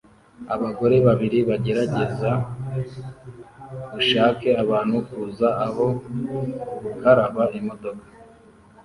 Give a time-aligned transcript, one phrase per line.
[0.55, 2.31] Abagore babiri gerageza
[3.99, 5.85] ushake abantu kuza aho
[6.85, 8.05] gukaraba imodoka